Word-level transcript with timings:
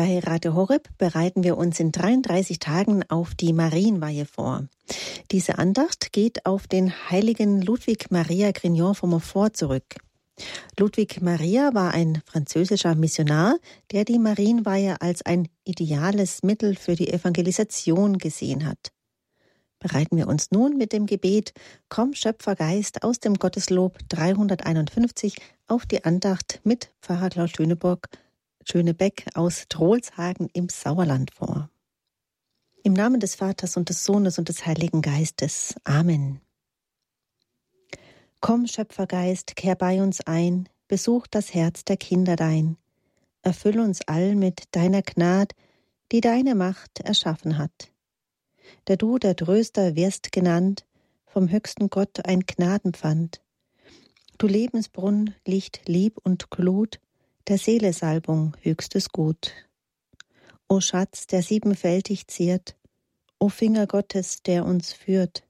Bei 0.00 0.18
Radio 0.20 0.54
Horeb 0.54 0.88
bereiten 0.96 1.44
wir 1.44 1.58
uns 1.58 1.78
in 1.78 1.92
33 1.92 2.58
Tagen 2.58 3.04
auf 3.10 3.34
die 3.34 3.52
Marienweihe 3.52 4.24
vor. 4.24 4.66
Diese 5.30 5.58
Andacht 5.58 6.10
geht 6.12 6.46
auf 6.46 6.66
den 6.66 7.10
heiligen 7.10 7.60
Ludwig 7.60 8.10
Maria 8.10 8.50
Grignon 8.52 8.94
von 8.94 9.10
Montfort 9.10 9.58
zurück. 9.58 9.96
Ludwig 10.78 11.20
Maria 11.20 11.74
war 11.74 11.92
ein 11.92 12.22
französischer 12.24 12.94
Missionar, 12.94 13.56
der 13.92 14.06
die 14.06 14.18
Marienweihe 14.18 15.02
als 15.02 15.20
ein 15.20 15.48
ideales 15.66 16.42
Mittel 16.42 16.76
für 16.76 16.96
die 16.96 17.12
Evangelisation 17.12 18.16
gesehen 18.16 18.64
hat. 18.66 18.92
Bereiten 19.80 20.16
wir 20.16 20.28
uns 20.28 20.50
nun 20.50 20.78
mit 20.78 20.94
dem 20.94 21.04
Gebet 21.04 21.52
Komm 21.90 22.14
Schöpfergeist 22.14 23.02
aus 23.02 23.20
dem 23.20 23.34
Gotteslob 23.34 23.98
351 24.08 25.36
auf 25.66 25.84
die 25.84 26.06
Andacht 26.06 26.60
mit 26.64 26.90
Pfarrer 27.02 27.28
Klaus 27.28 27.50
Schöneburg, 27.50 28.08
Schönebeck 28.64 29.26
aus 29.34 29.66
Trohlshagen 29.68 30.48
im 30.52 30.68
Sauerland 30.68 31.32
vor. 31.32 31.70
Im 32.82 32.92
Namen 32.92 33.20
des 33.20 33.34
Vaters 33.34 33.76
und 33.76 33.88
des 33.88 34.04
Sohnes 34.04 34.38
und 34.38 34.48
des 34.48 34.64
Heiligen 34.66 35.02
Geistes. 35.02 35.74
Amen. 35.84 36.40
Komm, 38.40 38.66
Schöpfergeist, 38.66 39.56
kehr 39.56 39.74
bei 39.74 40.02
uns 40.02 40.20
ein, 40.22 40.68
besuch 40.88 41.26
das 41.26 41.52
Herz 41.52 41.84
der 41.84 41.96
Kinder 41.96 42.36
dein, 42.36 42.76
erfüll 43.42 43.80
uns 43.80 44.00
all 44.06 44.34
mit 44.34 44.74
deiner 44.74 45.02
Gnad, 45.02 45.52
die 46.10 46.20
deine 46.20 46.54
Macht 46.54 47.00
erschaffen 47.00 47.58
hat. 47.58 47.92
Der 48.88 48.96
du 48.96 49.18
der 49.18 49.36
Tröster 49.36 49.94
wirst 49.94 50.32
genannt, 50.32 50.86
vom 51.26 51.50
höchsten 51.50 51.90
Gott 51.90 52.24
ein 52.26 52.40
Gnadenpfand. 52.40 53.42
Du 54.38 54.46
Lebensbrunn, 54.46 55.34
Licht, 55.46 55.82
Lieb 55.86 56.18
und 56.22 56.50
Glut, 56.50 56.98
der 57.48 57.58
Seele 57.58 57.92
Salbung, 57.92 58.56
höchstes 58.60 59.10
Gut. 59.10 59.52
O 60.68 60.80
Schatz, 60.80 61.26
der 61.26 61.42
siebenfältig 61.42 62.26
ziert, 62.28 62.76
o 63.38 63.48
Finger 63.48 63.86
Gottes, 63.86 64.42
der 64.42 64.64
uns 64.64 64.92
führt, 64.92 65.44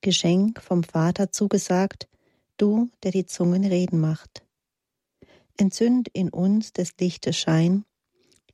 Geschenk 0.00 0.62
vom 0.62 0.82
Vater 0.82 1.30
zugesagt, 1.30 2.08
du, 2.56 2.90
der 3.02 3.10
die 3.10 3.26
Zungen 3.26 3.64
reden 3.64 4.00
macht. 4.00 4.42
Entzünd 5.58 6.08
in 6.08 6.30
uns 6.30 6.72
des 6.72 6.92
Lichtes 6.98 7.36
Schein, 7.36 7.84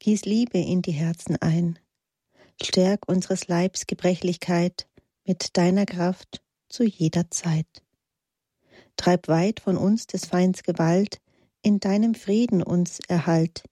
gieß 0.01 0.25
Liebe 0.25 0.59
in 0.59 0.83
die 0.83 0.93
Herzen 0.93 1.37
ein, 1.37 1.79
stärk 2.61 3.09
unseres 3.09 3.47
Leibs 3.47 3.87
Gebrechlichkeit 3.87 4.89
mit 5.25 5.57
deiner 5.57 5.87
Kraft 5.87 6.43
zu 6.69 6.83
jeder 6.85 7.31
Zeit. 7.31 7.85
Treib 8.97 9.29
weit 9.29 9.61
von 9.61 9.77
uns 9.77 10.07
des 10.07 10.25
Feinds 10.25 10.63
Gewalt, 10.63 11.21
in 11.67 11.81
deinem 11.81 12.15
Frieden 12.15 12.63
uns 12.63 13.01
erhalt, 13.09 13.65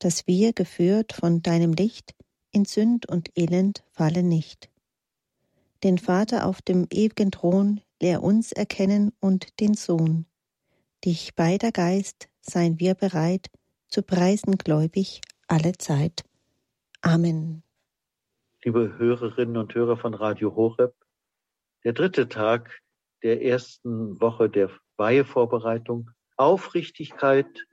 dass 0.00 0.26
wir, 0.26 0.52
geführt 0.52 1.12
von 1.12 1.42
deinem 1.42 1.72
Licht, 1.72 2.14
in 2.50 2.64
Sünd 2.64 3.08
und 3.08 3.30
Elend 3.36 3.84
fallen 3.92 4.28
nicht 4.28 4.68
den 5.84 5.98
Vater 5.98 6.46
auf 6.46 6.62
dem 6.62 6.86
ewigen 6.90 7.30
Thron, 7.30 7.80
lehr 8.00 8.22
uns 8.22 8.52
erkennen 8.52 9.12
und 9.20 9.60
den 9.60 9.74
Sohn. 9.74 10.26
Dich 11.04 11.34
beider 11.34 11.72
Geist 11.72 12.28
seien 12.40 12.80
wir 12.80 12.94
bereit, 12.94 13.48
zu 13.88 14.02
preisen 14.02 14.58
gläubig 14.58 15.20
alle 15.46 15.72
Zeit. 15.78 16.24
Amen. 17.00 17.62
Liebe 18.64 18.98
Hörerinnen 18.98 19.56
und 19.56 19.74
Hörer 19.74 19.96
von 19.96 20.14
Radio 20.14 20.54
Horeb, 20.56 20.94
der 21.84 21.92
dritte 21.92 22.28
Tag 22.28 22.80
der 23.22 23.42
ersten 23.42 24.20
Woche 24.20 24.50
der 24.50 24.70
Weihevorbereitung, 24.96 26.10
Aufrichtigkeit 26.38 27.66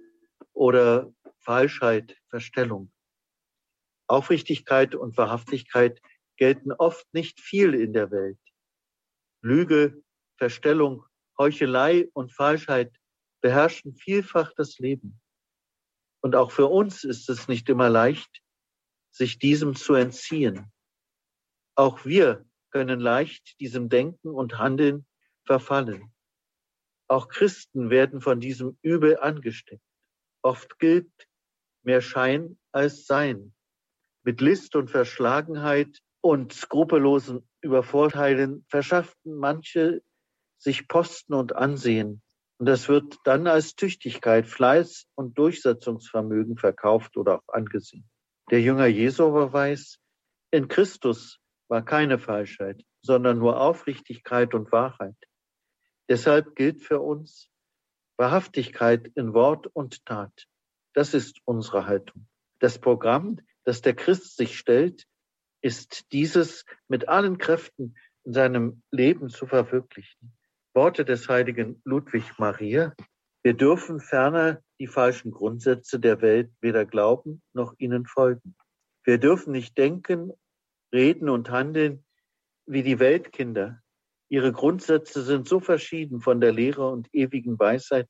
oder 0.53 1.13
Falschheit, 1.37 2.17
Verstellung. 2.29 2.91
Aufrichtigkeit 4.07 4.95
und 4.95 5.15
Wahrhaftigkeit 5.17 6.01
gelten 6.37 6.71
oft 6.71 7.05
nicht 7.13 7.39
viel 7.39 7.75
in 7.75 7.93
der 7.93 8.09
Welt. 8.09 8.39
Lüge, 9.41 10.03
Verstellung, 10.37 11.05
Heuchelei 11.37 12.09
und 12.13 12.33
Falschheit 12.33 12.91
beherrschen 13.41 13.95
vielfach 13.95 14.51
das 14.55 14.79
Leben. 14.79 15.21
Und 16.21 16.35
auch 16.35 16.51
für 16.51 16.65
uns 16.65 17.03
ist 17.03 17.29
es 17.29 17.47
nicht 17.47 17.69
immer 17.69 17.89
leicht, 17.89 18.41
sich 19.11 19.37
diesem 19.37 19.75
zu 19.75 19.93
entziehen. 19.93 20.71
Auch 21.75 22.03
wir 22.03 22.43
können 22.71 22.99
leicht 22.99 23.59
diesem 23.59 23.89
Denken 23.89 24.29
und 24.29 24.57
Handeln 24.57 25.05
verfallen. 25.45 26.14
Auch 27.07 27.27
Christen 27.27 27.89
werden 27.89 28.21
von 28.21 28.39
diesem 28.39 28.77
Übel 28.81 29.17
angesteckt. 29.19 29.83
Oft 30.41 30.79
gilt 30.79 31.11
mehr 31.83 32.01
Schein 32.01 32.57
als 32.71 33.05
Sein. 33.05 33.53
Mit 34.23 34.41
List 34.41 34.75
und 34.75 34.89
Verschlagenheit 34.89 35.99
und 36.21 36.53
skrupellosen 36.53 37.47
Übervorteilen 37.61 38.65
verschafften 38.69 39.35
manche 39.35 40.01
sich 40.57 40.87
Posten 40.87 41.33
und 41.33 41.55
Ansehen. 41.55 42.23
Und 42.57 42.67
das 42.67 42.87
wird 42.87 43.17
dann 43.25 43.47
als 43.47 43.75
Tüchtigkeit, 43.75 44.47
Fleiß 44.47 45.05
und 45.15 45.37
Durchsetzungsvermögen 45.37 46.57
verkauft 46.57 47.17
oder 47.17 47.39
auch 47.39 47.53
angesehen. 47.53 48.09
Der 48.49 48.61
Jünger 48.61 48.87
Jesu 48.87 49.25
aber 49.25 49.51
weiß, 49.51 49.99
in 50.51 50.67
Christus 50.67 51.39
war 51.67 51.83
keine 51.83 52.17
Falschheit, 52.17 52.81
sondern 53.01 53.39
nur 53.39 53.59
Aufrichtigkeit 53.59 54.53
und 54.53 54.71
Wahrheit. 54.71 55.15
Deshalb 56.09 56.55
gilt 56.55 56.81
für 56.81 56.99
uns 56.99 57.49
Wahrhaftigkeit 58.17 59.11
in 59.15 59.33
Wort 59.33 59.67
und 59.67 60.05
Tat. 60.05 60.47
Das 60.93 61.13
ist 61.13 61.39
unsere 61.45 61.87
Haltung. 61.87 62.27
Das 62.59 62.79
Programm, 62.79 63.39
das 63.63 63.81
der 63.81 63.95
Christ 63.95 64.37
sich 64.37 64.57
stellt, 64.57 65.05
ist 65.61 66.11
dieses 66.11 66.65
mit 66.87 67.09
allen 67.09 67.37
Kräften 67.37 67.95
in 68.23 68.33
seinem 68.33 68.83
Leben 68.91 69.29
zu 69.29 69.47
verwirklichen. 69.47 70.33
Worte 70.73 71.05
des 71.05 71.27
heiligen 71.27 71.81
Ludwig 71.85 72.37
Maria. 72.37 72.93
Wir 73.43 73.53
dürfen 73.53 73.99
ferner 73.99 74.61
die 74.79 74.87
falschen 74.87 75.31
Grundsätze 75.31 75.99
der 75.99 76.21
Welt 76.21 76.51
weder 76.61 76.85
glauben 76.85 77.41
noch 77.53 77.73
ihnen 77.77 78.05
folgen. 78.05 78.55
Wir 79.03 79.17
dürfen 79.17 79.51
nicht 79.51 79.77
denken, 79.77 80.31
reden 80.93 81.29
und 81.29 81.49
handeln 81.49 82.03
wie 82.65 82.83
die 82.83 82.99
Weltkinder. 82.99 83.81
Ihre 84.29 84.51
Grundsätze 84.51 85.23
sind 85.23 85.47
so 85.47 85.59
verschieden 85.59 86.19
von 86.19 86.41
der 86.41 86.51
Lehre 86.51 86.89
und 86.89 87.07
ewigen 87.13 87.59
Weisheit 87.59 88.09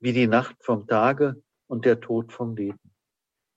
wie 0.00 0.12
die 0.12 0.26
Nacht 0.26 0.56
vom 0.60 0.86
Tage 0.86 1.42
und 1.66 1.84
der 1.84 2.00
Tod 2.00 2.32
vom 2.32 2.56
Leben. 2.56 2.94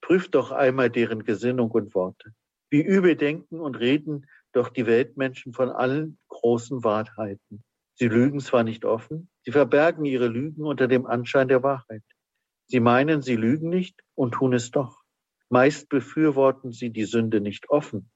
Prüft 0.01 0.35
doch 0.35 0.51
einmal 0.51 0.89
deren 0.89 1.23
Gesinnung 1.23 1.71
und 1.71 1.93
Worte. 1.95 2.33
Wie 2.69 2.81
übel 2.81 3.15
denken 3.15 3.59
und 3.59 3.75
reden 3.75 4.27
doch 4.53 4.69
die 4.69 4.85
Weltmenschen 4.85 5.53
von 5.53 5.69
allen 5.69 6.17
großen 6.29 6.83
Wahrheiten. 6.83 7.63
Sie 7.95 8.07
lügen 8.07 8.39
zwar 8.39 8.63
nicht 8.63 8.85
offen, 8.85 9.29
sie 9.43 9.51
verbergen 9.51 10.05
ihre 10.05 10.27
Lügen 10.27 10.63
unter 10.63 10.87
dem 10.87 11.05
Anschein 11.05 11.47
der 11.47 11.63
Wahrheit. 11.63 12.03
Sie 12.67 12.79
meinen, 12.79 13.21
sie 13.21 13.35
lügen 13.35 13.69
nicht 13.69 14.01
und 14.15 14.33
tun 14.33 14.53
es 14.53 14.71
doch. 14.71 15.01
Meist 15.49 15.89
befürworten 15.89 16.71
sie 16.71 16.89
die 16.89 17.05
Sünde 17.05 17.41
nicht 17.41 17.69
offen, 17.69 18.09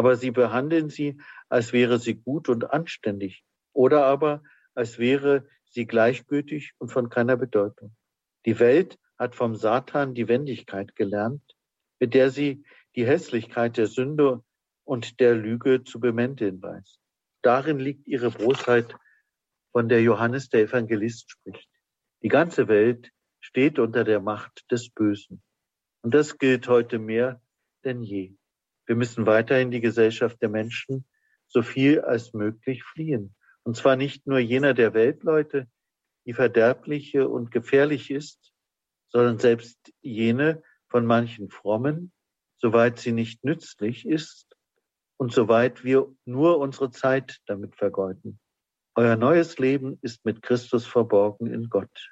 aber 0.00 0.16
sie 0.16 0.30
behandeln 0.30 0.88
sie, 0.88 1.20
als 1.50 1.74
wäre 1.74 1.98
sie 1.98 2.14
gut 2.14 2.48
und 2.48 2.70
anständig 2.72 3.44
oder 3.74 4.06
aber 4.06 4.42
als 4.74 4.98
wäre 4.98 5.46
sie 5.66 5.86
gleichgültig 5.86 6.72
und 6.78 6.88
von 6.88 7.10
keiner 7.10 7.36
Bedeutung. 7.36 7.94
Die 8.46 8.58
Welt 8.58 8.98
hat 9.18 9.34
vom 9.34 9.54
Satan 9.56 10.14
die 10.14 10.26
Wendigkeit 10.26 10.96
gelernt, 10.96 11.42
mit 11.98 12.14
der 12.14 12.30
sie 12.30 12.64
die 12.96 13.06
Hässlichkeit 13.06 13.76
der 13.76 13.88
Sünde 13.88 14.42
und 14.84 15.20
der 15.20 15.34
Lüge 15.34 15.84
zu 15.84 16.00
bemänteln 16.00 16.62
weiß. 16.62 16.98
Darin 17.42 17.78
liegt 17.78 18.08
ihre 18.08 18.30
Bosheit, 18.30 18.96
von 19.72 19.90
der 19.90 20.00
Johannes 20.00 20.48
der 20.48 20.62
Evangelist 20.62 21.30
spricht. 21.30 21.68
Die 22.22 22.28
ganze 22.28 22.68
Welt 22.68 23.10
steht 23.40 23.78
unter 23.78 24.02
der 24.04 24.20
Macht 24.20 24.64
des 24.70 24.88
Bösen. 24.88 25.42
Und 26.00 26.14
das 26.14 26.38
gilt 26.38 26.68
heute 26.68 26.98
mehr 26.98 27.42
denn 27.84 28.02
je. 28.02 28.39
Wir 28.90 28.96
müssen 28.96 29.24
weiterhin 29.24 29.70
die 29.70 29.80
Gesellschaft 29.80 30.42
der 30.42 30.48
Menschen 30.48 31.04
so 31.46 31.62
viel 31.62 32.00
als 32.00 32.32
möglich 32.32 32.82
fliehen. 32.82 33.36
Und 33.62 33.76
zwar 33.76 33.94
nicht 33.94 34.26
nur 34.26 34.40
jener 34.40 34.74
der 34.74 34.94
Weltleute, 34.94 35.68
die 36.26 36.32
verderbliche 36.32 37.28
und 37.28 37.52
gefährlich 37.52 38.10
ist, 38.10 38.52
sondern 39.06 39.38
selbst 39.38 39.78
jene 40.00 40.64
von 40.88 41.06
manchen 41.06 41.50
Frommen, 41.50 42.10
soweit 42.56 42.98
sie 42.98 43.12
nicht 43.12 43.44
nützlich 43.44 44.08
ist 44.08 44.56
und 45.18 45.32
soweit 45.32 45.84
wir 45.84 46.12
nur 46.24 46.58
unsere 46.58 46.90
Zeit 46.90 47.38
damit 47.46 47.76
vergeuden. 47.76 48.40
Euer 48.96 49.14
neues 49.14 49.56
Leben 49.60 50.00
ist 50.02 50.24
mit 50.24 50.42
Christus 50.42 50.84
verborgen 50.84 51.46
in 51.46 51.68
Gott. 51.68 52.10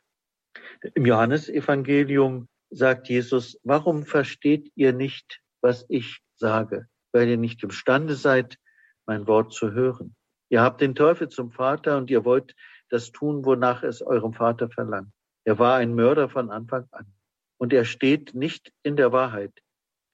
Im 0.95 1.07
Johannesevangelium 1.07 2.49
sagt 2.71 3.09
Jesus, 3.09 3.59
warum 3.65 4.07
versteht 4.07 4.71
ihr 4.77 4.93
nicht, 4.93 5.41
was 5.61 5.85
ich 5.89 6.23
sage, 6.39 6.89
weil 7.13 7.29
ihr 7.29 7.37
nicht 7.37 7.63
imstande 7.63 8.15
seid, 8.15 8.59
mein 9.07 9.27
Wort 9.27 9.53
zu 9.53 9.73
hören. 9.73 10.15
Ihr 10.51 10.63
habt 10.63 10.81
den 10.81 10.95
Teufel 10.95 11.29
zum 11.29 11.51
Vater 11.51 11.97
und 11.97 12.11
ihr 12.11 12.25
wollt 12.25 12.55
das 12.91 13.13
tun, 13.13 13.45
wonach 13.45 13.83
es 13.83 14.03
eurem 14.03 14.33
Vater 14.33 14.71
verlangt. 14.71 15.13
Er 15.45 15.59
war 15.59 15.77
ein 15.77 15.95
Mörder 15.95 16.29
von 16.29 16.51
Anfang 16.51 16.87
an 16.91 17.13
und 17.59 17.73
er 17.73 17.85
steht 17.85 18.35
nicht 18.35 18.73
in 18.83 18.97
der 18.97 19.13
Wahrheit, 19.13 19.53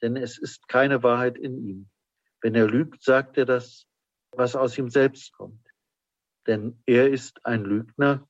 denn 0.02 0.16
es 0.16 0.38
ist 0.38 0.68
keine 0.68 1.02
Wahrheit 1.02 1.38
in 1.38 1.58
ihm. 1.66 1.90
Wenn 2.40 2.54
er 2.54 2.66
lügt, 2.66 3.02
sagt 3.02 3.38
er 3.38 3.46
das, 3.46 3.86
was 4.32 4.56
aus 4.56 4.76
ihm 4.76 4.90
selbst 4.90 5.32
kommt. 5.32 5.66
Denn 6.46 6.82
er 6.86 7.10
ist 7.10 7.44
ein 7.46 7.64
Lügner 7.64 8.28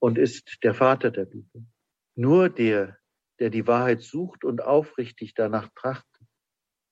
und 0.00 0.18
ist 0.18 0.58
der 0.62 0.74
Vater 0.74 1.10
der 1.10 1.26
Bibel. 1.26 1.64
Nur 2.16 2.48
der, 2.48 2.98
der 3.38 3.50
die 3.50 3.66
Wahrheit 3.66 4.02
sucht 4.02 4.44
und 4.44 4.62
aufrichtig 4.62 5.34
danach 5.34 5.68
trachtet, 5.74 6.13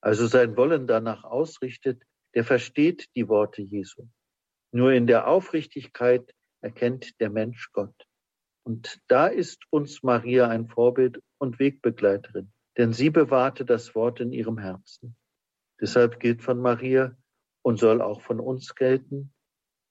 also 0.02 0.26
sein 0.26 0.56
Wollen 0.56 0.86
danach 0.86 1.24
ausrichtet, 1.24 2.02
der 2.34 2.44
versteht 2.44 3.08
die 3.14 3.28
Worte 3.28 3.62
Jesu. 3.62 4.08
Nur 4.72 4.92
in 4.92 5.06
der 5.06 5.28
Aufrichtigkeit 5.28 6.34
erkennt 6.60 7.20
der 7.20 7.30
Mensch 7.30 7.70
Gott. 7.72 7.94
Und 8.64 9.00
da 9.08 9.26
ist 9.26 9.62
uns 9.70 10.02
Maria 10.02 10.48
ein 10.48 10.68
Vorbild 10.68 11.20
und 11.38 11.58
Wegbegleiterin, 11.58 12.52
denn 12.76 12.92
sie 12.92 13.10
bewahrte 13.10 13.64
das 13.64 13.94
Wort 13.94 14.20
in 14.20 14.32
ihrem 14.32 14.58
Herzen. 14.58 15.16
Deshalb 15.80 16.20
gilt 16.20 16.42
von 16.42 16.60
Maria 16.60 17.16
und 17.62 17.78
soll 17.78 18.00
auch 18.00 18.22
von 18.22 18.40
uns 18.40 18.74
gelten, 18.74 19.32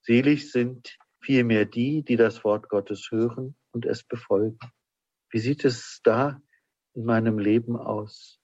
selig 0.02 0.52
sind 0.52 0.98
vielmehr 1.22 1.66
die, 1.66 2.04
die 2.04 2.16
das 2.18 2.44
Wort 2.44 2.70
Gottes 2.70 3.10
hören 3.12 3.56
und 3.72 3.86
es 3.86 4.04
befolgen. 4.04 4.60
Wie 5.30 5.40
sieht 5.40 5.64
es 5.64 6.02
da 6.04 6.42
in 6.94 7.06
meinem 7.06 7.40
Leben 7.40 7.78
aus? 7.78 8.41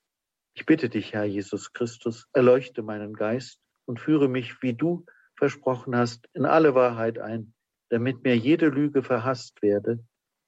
Ich 0.57 0.65
bitte 0.65 0.89
dich, 0.89 1.13
Herr 1.13 1.23
Jesus 1.23 1.71
Christus, 1.71 2.27
erleuchte 2.33 2.81
meinen 2.81 3.13
Geist 3.13 3.59
und 3.85 3.99
führe 3.99 4.27
mich, 4.27 4.63
wie 4.63 4.73
du 4.73 5.05
versprochen 5.35 5.95
hast, 5.95 6.27
in 6.33 6.45
alle 6.45 6.73
Wahrheit 6.73 7.19
ein, 7.19 7.53
damit 7.89 8.23
mir 8.23 8.35
jede 8.35 8.69
Lüge 8.69 9.03
verhasst 9.03 9.61
werde 9.61 10.03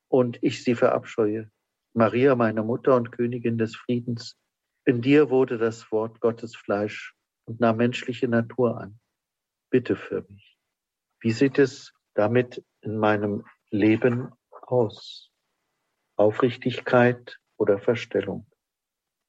und 0.07 0.39
ich 0.41 0.63
sie 0.63 0.73
verabscheue. 0.73 1.51
Maria, 1.94 2.33
meine 2.33 2.63
Mutter 2.63 2.95
und 2.95 3.11
Königin 3.11 3.59
des 3.59 3.75
Friedens, 3.75 4.35
in 4.83 5.03
dir 5.03 5.29
wurde 5.29 5.59
das 5.59 5.91
Wort 5.91 6.19
Gottes 6.21 6.55
Fleisch 6.55 7.13
und 7.45 7.59
nahm 7.59 7.77
menschliche 7.77 8.27
Natur 8.27 8.81
an. 8.81 9.00
Bitte 9.69 9.95
für 9.95 10.25
mich. 10.27 10.57
Wie 11.19 11.31
sieht 11.31 11.59
es 11.59 11.94
damit 12.15 12.65
in 12.81 12.97
meinem 12.97 13.45
Leben 13.69 14.31
aus? 14.50 15.29
Aufrichtigkeit 16.15 17.38
oder 17.57 17.77
Verstellung? 17.77 18.49